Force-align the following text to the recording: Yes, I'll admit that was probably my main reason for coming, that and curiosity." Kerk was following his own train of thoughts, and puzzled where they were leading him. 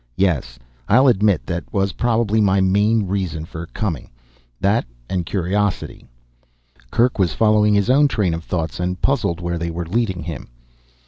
Yes, 0.15 0.57
I'll 0.89 1.07
admit 1.07 1.45
that 1.45 1.71
was 1.71 1.91
probably 1.91 2.41
my 2.41 2.59
main 2.59 3.05
reason 3.05 3.45
for 3.45 3.67
coming, 3.67 4.09
that 4.59 4.83
and 5.07 5.27
curiosity." 5.27 6.07
Kerk 6.89 7.19
was 7.19 7.33
following 7.35 7.75
his 7.75 7.87
own 7.87 8.07
train 8.07 8.33
of 8.33 8.43
thoughts, 8.43 8.79
and 8.79 8.99
puzzled 8.99 9.41
where 9.41 9.59
they 9.59 9.69
were 9.69 9.85
leading 9.85 10.23
him. 10.23 10.49